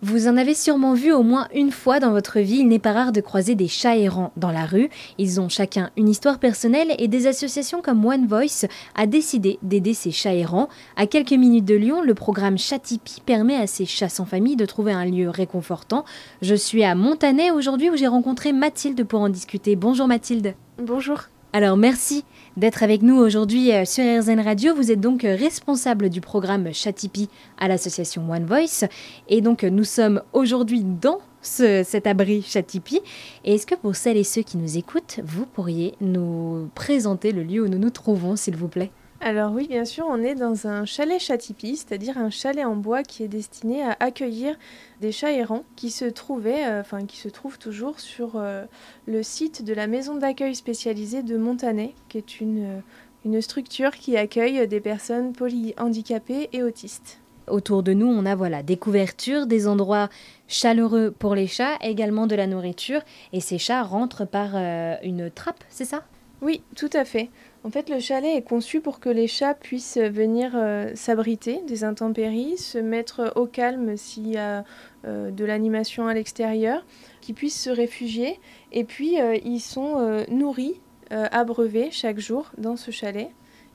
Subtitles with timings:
[0.00, 2.92] Vous en avez sûrement vu au moins une fois dans votre vie, il n'est pas
[2.92, 4.90] rare de croiser des chats errants dans la rue.
[5.18, 9.94] Ils ont chacun une histoire personnelle et des associations comme One Voice a décidé d'aider
[9.94, 10.68] ces chats errants.
[10.96, 14.66] À quelques minutes de Lyon, le programme Chatipi permet à ces chats sans famille de
[14.66, 16.04] trouver un lieu réconfortant.
[16.42, 19.74] Je suis à Montanet aujourd'hui où j'ai rencontré Mathilde pour en discuter.
[19.74, 20.54] Bonjour Mathilde.
[20.80, 21.22] Bonjour.
[21.54, 22.24] Alors merci
[22.58, 24.74] d'être avec nous aujourd'hui euh, sur RZN Radio.
[24.74, 28.84] Vous êtes donc euh, responsable du programme Chatipi à l'association One Voice.
[29.30, 33.00] Et donc euh, nous sommes aujourd'hui dans cet abri Chatipi.
[33.46, 37.42] Et est-ce que pour celles et ceux qui nous écoutent, vous pourriez nous présenter le
[37.42, 38.90] lieu où nous nous trouvons, s'il vous plaît?
[39.20, 43.02] Alors oui, bien sûr, on est dans un chalet chatipi, c'est-à-dire un chalet en bois
[43.02, 44.56] qui est destiné à accueillir
[45.00, 48.64] des chats errants qui se trouvaient, euh, enfin qui se trouvent toujours sur euh,
[49.06, 52.80] le site de la maison d'accueil spécialisée de Montanet, qui est une, euh,
[53.24, 57.18] une structure qui accueille des personnes polyhandicapées et autistes.
[57.48, 60.10] Autour de nous, on a voilà des couvertures, des endroits
[60.46, 63.00] chaleureux pour les chats, également de la nourriture,
[63.32, 64.54] et ces chats rentrent par
[65.02, 66.04] une trappe, c'est ça?
[66.40, 67.30] Oui, tout à fait.
[67.68, 71.84] En fait, le chalet est conçu pour que les chats puissent venir euh, s'abriter des
[71.84, 74.64] intempéries, se mettre au calme s'il y a
[75.04, 76.86] euh, de l'animation à l'extérieur,
[77.20, 78.40] qu'ils puissent se réfugier.
[78.72, 83.28] Et puis, euh, ils sont nourris, abreuvés chaque jour dans ce chalet.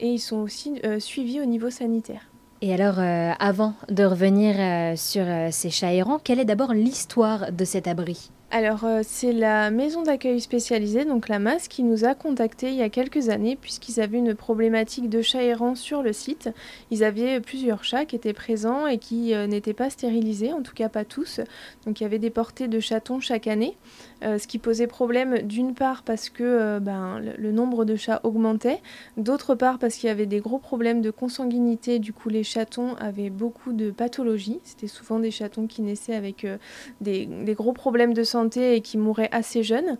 [0.00, 2.28] Et ils sont aussi suivis au niveau sanitaire.
[2.62, 7.86] Et alors, avant de revenir sur ces chats errants, quelle est d'abord l'histoire de cet
[7.86, 8.32] abri?
[8.52, 12.76] Alors, euh, c'est la maison d'accueil spécialisée, donc la MAS, qui nous a contactés il
[12.76, 16.48] y a quelques années, puisqu'ils avaient une problématique de chats errants sur le site.
[16.92, 20.74] Ils avaient plusieurs chats qui étaient présents et qui euh, n'étaient pas stérilisés, en tout
[20.74, 21.40] cas pas tous.
[21.86, 23.76] Donc, il y avait des portées de chatons chaque année,
[24.22, 28.80] euh, ce qui posait problème d'une part parce que ben, le, nombre de chats augmentait,
[29.16, 31.98] d'autre part parce qu'il y avait des gros problèmes de consanguinité.
[31.98, 34.60] Du coup, les chatons avaient beaucoup de pathologies.
[34.62, 36.46] C'était souvent des chatons qui naissaient avec
[37.00, 39.98] des, des gros problèmes de santé et qui mouraient assez jeunes.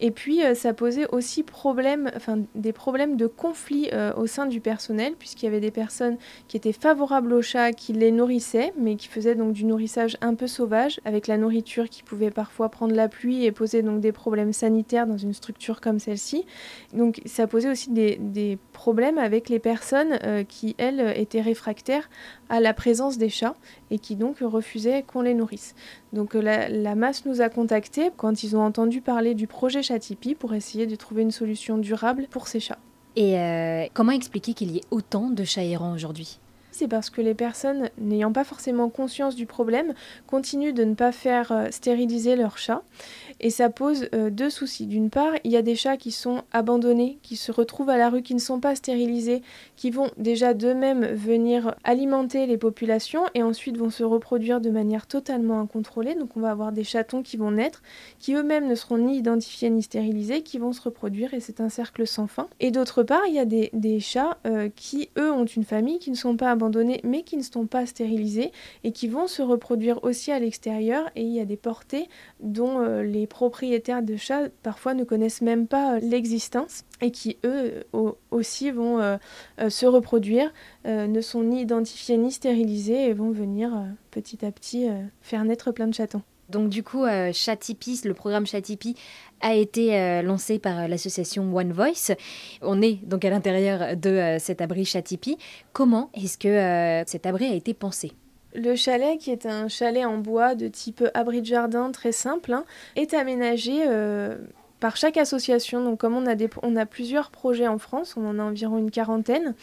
[0.00, 2.10] Et puis euh, ça posait aussi problème,
[2.54, 6.56] des problèmes de conflit euh, au sein du personnel, puisqu'il y avait des personnes qui
[6.56, 10.46] étaient favorables aux chats, qui les nourrissaient, mais qui faisaient donc du nourrissage un peu
[10.46, 14.52] sauvage, avec la nourriture qui pouvait parfois prendre la pluie et poser donc des problèmes
[14.52, 16.44] sanitaires dans une structure comme celle-ci.
[16.92, 22.08] Donc ça posait aussi des, problèmes avec les personnes euh, qui, elles, étaient réfractaires
[22.48, 23.56] à la présence des chats
[23.90, 25.74] et qui donc refusaient qu'on les nourrisse.
[26.12, 27.77] Donc la masse nous a contactés
[28.16, 32.26] quand ils ont entendu parler du projet Chatipi pour essayer de trouver une solution durable
[32.30, 32.78] pour ces chats.
[33.16, 36.38] Et euh, comment expliquer qu'il y ait autant de chats errants aujourd'hui?
[36.70, 39.94] C'est parce que les personnes n'ayant pas forcément conscience du problème
[40.28, 42.82] continuent de ne pas faire euh, stériliser leurs chats.
[43.40, 44.86] Et ça pose euh, deux soucis.
[44.86, 48.10] D'une part, il y a des chats qui sont abandonnés, qui se retrouvent à la
[48.10, 49.42] rue, qui ne sont pas stérilisés,
[49.76, 55.06] qui vont déjà d'eux-mêmes venir alimenter les populations et ensuite vont se reproduire de manière
[55.06, 56.14] totalement incontrôlée.
[56.14, 57.82] Donc on va avoir des chatons qui vont naître,
[58.18, 61.68] qui eux-mêmes ne seront ni identifiés ni stérilisés, qui vont se reproduire et c'est un
[61.68, 62.48] cercle sans fin.
[62.58, 66.10] Et d'autre part, il y a des, chats euh, qui, eux, ont une famille, qui
[66.10, 68.52] ne sont pas abandonnés mais qui ne sont pas stérilisés
[68.84, 72.08] et qui vont se reproduire aussi à l'extérieur et il y a des portées
[72.40, 77.38] dont euh, les propriétaires de chats parfois ne connaissent même pas euh, l'existence et qui
[77.44, 77.84] eux
[78.30, 79.16] aussi vont euh,
[79.60, 80.52] euh, se reproduire,
[80.84, 83.70] ne sont ni identifiés ni stérilisés et vont venir
[84.10, 84.88] petit à petit
[85.20, 86.22] faire naître plein de chatons.
[86.48, 88.96] Donc du coup, Chatipi, le programme Chatipi
[89.40, 92.14] a été lancé par l'association One Voice.
[92.62, 95.36] On est donc à l'intérieur de cet abri Chatipi.
[95.72, 98.12] Comment est-ce que cet abri a été pensé?
[98.58, 102.52] Le chalet, qui est un chalet en bois de type abri de jardin très simple,
[102.52, 102.64] hein,
[102.96, 104.36] est aménagé euh,
[104.80, 105.82] par chaque association.
[105.82, 108.90] Donc comme on a, on a plusieurs projets en France, on en a environ une
[108.90, 109.54] quarantaine,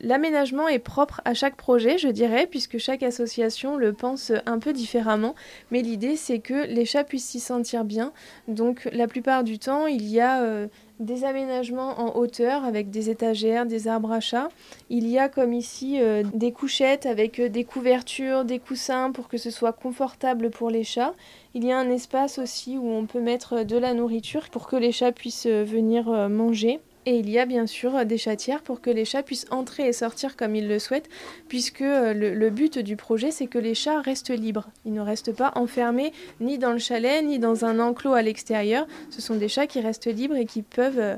[0.00, 4.72] L'aménagement est propre à chaque projet, je dirais, puisque chaque association le pense un peu
[4.72, 5.34] différemment.
[5.70, 8.12] Mais l'idée, c'est que les chats puissent s'y sentir bien.
[8.48, 10.66] Donc, la plupart du temps, il y a euh,
[10.98, 14.48] des aménagements en hauteur avec des étagères, des arbres à chats.
[14.90, 19.28] Il y a, comme ici, euh, des couchettes avec euh, des couvertures, des coussins pour
[19.28, 21.14] que ce soit confortable pour les chats.
[21.54, 24.76] Il y a un espace aussi où on peut mettre de la nourriture pour que
[24.76, 26.80] les chats puissent venir manger.
[27.04, 29.92] Et il y a bien sûr des chatières pour que les chats puissent entrer et
[29.92, 31.08] sortir comme ils le souhaitent,
[31.48, 34.68] puisque euh, le, but du projet, c'est que les chats restent libres.
[34.84, 38.86] Ils ne restent pas enfermés ni dans le chalet, ni dans un enclos à l'extérieur.
[39.10, 41.16] Ce sont des chats qui restent libres et qui peuvent euh,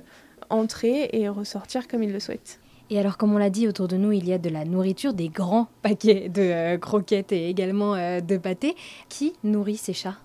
[0.48, 2.60] entrer et ressortir comme ils le souhaitent.
[2.88, 5.12] Et alors, comme on l'a dit, autour de nous, il y a de la nourriture,
[5.12, 8.74] des grands paquets de euh, croquettes et également de pâtés.
[9.10, 10.16] Qui nourrit ces chats?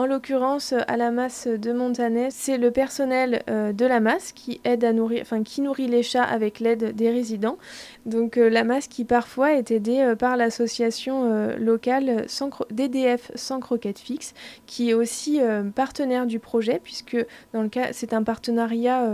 [0.00, 4.82] En l'occurrence, à la masse de Montanet, c'est le personnel de la masse qui aide
[4.82, 7.58] à nourrir, enfin qui nourrit les chats avec l'aide des résidents.
[8.06, 12.24] Donc la masse qui parfois est aidée par l'association locale
[12.70, 14.32] DDF sans croquette fixe,
[14.64, 15.38] qui est aussi
[15.74, 17.18] partenaire du projet, puisque
[17.52, 19.06] dans le cas, c'est un partenariat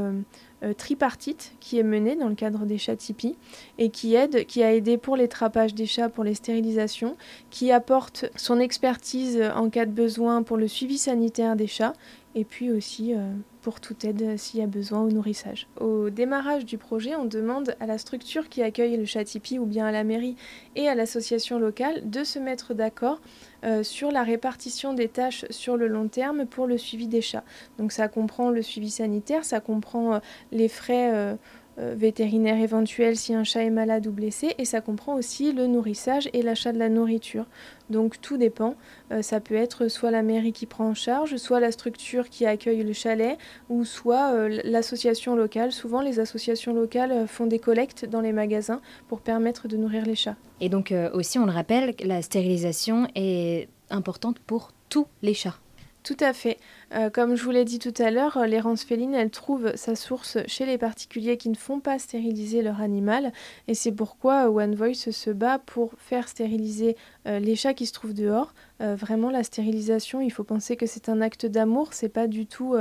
[0.63, 3.37] euh, tripartite qui est menée dans le cadre des chats Tipeee
[3.79, 7.17] et qui aide, qui a aidé pour les trapages des chats, pour les stérilisations,
[7.51, 11.93] qui apporte son expertise en cas de besoin pour le suivi sanitaire des chats
[12.37, 13.33] et puis aussi euh,
[13.63, 15.67] pour toute aide s'il y a besoin au nourrissage.
[15.81, 19.65] Au démarrage du projet, on demande à la structure qui accueille le chat Tipeee ou
[19.65, 20.37] bien à la mairie
[20.77, 23.21] et à l'association locale de se mettre d'accord
[23.67, 27.43] euh, sur la répartition des tâches sur le long terme pour le suivi des chats.
[27.79, 30.19] Donc ça comprend le suivi sanitaire, ça comprend euh,
[30.53, 31.35] les frais euh,
[31.79, 36.29] vétérinaire éventuel si un chat est malade ou blessé et ça comprend aussi le nourrissage
[36.33, 37.47] et l'achat de la nourriture.
[37.91, 38.75] Donc tout dépend.
[39.13, 42.47] Euh, ça peut être soit la mairie qui prend en charge, soit la structure qui
[42.47, 43.39] accueille le chalet
[43.69, 45.73] ou soit euh, l'association locale.
[45.73, 50.17] Souvent les associations locales font des collectes dans les magasins pour permettre de nourrir les
[50.17, 50.37] chats.
[50.61, 55.57] Et donc aussi on le rappelle, la stérilisation est importante pour tous les chats.
[56.07, 56.59] Tout à fait.
[56.95, 59.97] Euh, comme je vous l'ai dit tout à l'heure, euh, l'errance féline, elle trouve sa
[59.97, 63.33] source chez les particuliers qui ne font pas stériliser leur animal.
[63.67, 67.93] Et c'est pourquoi One Voice se bat pour faire stériliser euh, les chats qui se
[67.93, 68.55] trouvent dehors.
[68.79, 72.77] vraiment, la stérilisation, il faut penser que c'est un acte d'amour, c'est pas du tout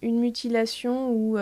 [0.00, 1.36] une mutilation ou.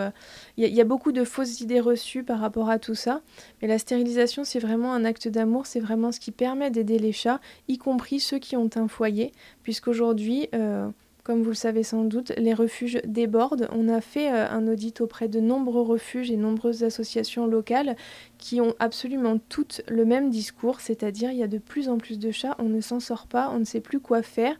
[0.57, 3.21] Il y, a beaucoup de fausses idées reçues par rapport à tout ça.
[3.61, 7.11] Mais la stérilisation, c'est vraiment un acte d'amour, c'est vraiment ce qui permet d'aider les
[7.11, 9.31] chats, y compris ceux qui ont un foyer,
[9.61, 10.49] puisqu'aujourd'hui,
[11.29, 13.67] comme vous le savez sans doute, les refuges débordent.
[13.71, 17.95] On a fait euh, un audit auprès de nombreux refuges et nombreuses associations locales
[18.39, 22.17] qui ont absolument toutes le même discours, c'est-à-dire il y a de plus en plus
[22.17, 24.55] de chats, on ne s'en sort pas, on ne sait plus quoi faire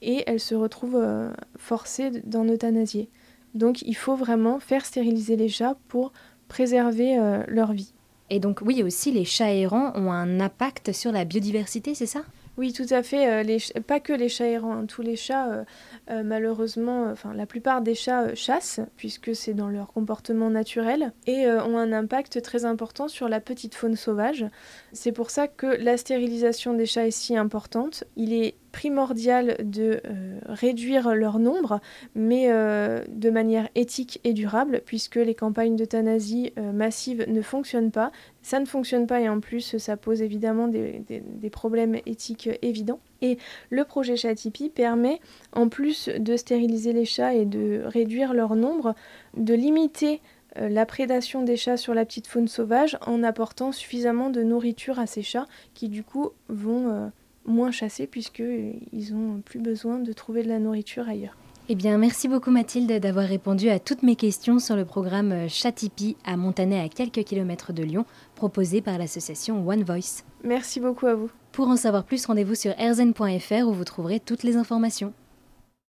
[0.00, 3.10] et elles se retrouvent euh, forcées d'en euthanasier.
[3.52, 6.14] Donc il faut vraiment faire stériliser les chats pour
[6.48, 7.92] préserver euh, leur vie.
[8.30, 12.22] Et donc oui, aussi les chats errants ont un impact sur la biodiversité, c'est ça?
[12.56, 13.44] Oui, tout à fait.
[13.44, 14.86] Euh, pas que les chats errants, hein.
[14.86, 15.64] tous les chats, euh,
[16.10, 21.48] euh, malheureusement, enfin la plupart des chats chassent, puisque c'est dans leur comportement naturel, et
[21.48, 24.46] ont un impact très important sur la petite faune sauvage.
[24.92, 28.04] C'est pour ça que la stérilisation des chats est si importante.
[28.16, 31.80] Il est primordial de euh, réduire leur nombre,
[32.16, 37.92] mais euh, de manière éthique et durable, puisque les campagnes d'euthanasie euh, massive ne fonctionnent
[37.92, 38.10] pas.
[38.42, 41.04] Ça ne fonctionne pas et en plus ça pose évidemment des,
[41.52, 42.98] problèmes éthiques évidents.
[43.22, 43.38] Et
[43.70, 45.20] le projet Chatipi permet,
[45.52, 48.96] en plus de stériliser les chats et de réduire leur nombre,
[49.36, 50.20] de limiter
[50.56, 55.06] la prédation des chats sur la petite faune sauvage en apportant suffisamment de nourriture à
[55.06, 57.10] ces chats qui du coup vont
[57.44, 61.36] moins chassés puisqu'ils n'ont plus besoin de trouver de la nourriture ailleurs.
[61.70, 66.14] Eh bien, merci beaucoup Mathilde d'avoir répondu à toutes mes questions sur le programme Chatipi
[66.22, 68.04] à Montanet à quelques kilomètres de Lyon,
[68.34, 70.24] proposé par l'association One Voice.
[70.42, 71.30] Merci beaucoup à vous.
[71.52, 75.14] Pour en savoir plus, rendez-vous sur erzen.fr où vous trouverez toutes les informations.